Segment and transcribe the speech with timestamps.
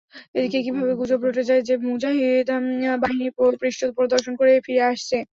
[0.35, 2.47] এদিকে কিভাবে গুজব রটে যায় যে, মুজাহিদ
[3.01, 3.27] বাহিনী
[3.61, 5.17] পৃষ্টপ্রদর্শন করে ফিরে আসছে।